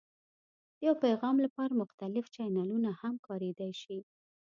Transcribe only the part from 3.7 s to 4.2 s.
شي.